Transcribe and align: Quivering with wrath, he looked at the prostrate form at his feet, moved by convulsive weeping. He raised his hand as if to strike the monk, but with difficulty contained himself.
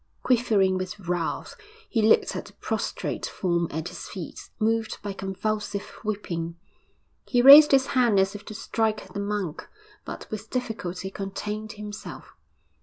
Quivering 0.23 0.79
with 0.79 0.99
wrath, 0.99 1.55
he 1.87 2.01
looked 2.01 2.35
at 2.35 2.45
the 2.45 2.53
prostrate 2.53 3.27
form 3.27 3.67
at 3.69 3.89
his 3.89 4.09
feet, 4.09 4.49
moved 4.59 4.97
by 5.03 5.13
convulsive 5.13 5.99
weeping. 6.03 6.55
He 7.27 7.39
raised 7.43 7.69
his 7.71 7.85
hand 7.93 8.19
as 8.19 8.33
if 8.33 8.43
to 8.45 8.55
strike 8.55 9.13
the 9.13 9.19
monk, 9.19 9.69
but 10.03 10.25
with 10.31 10.49
difficulty 10.49 11.11
contained 11.11 11.73
himself. 11.73 12.33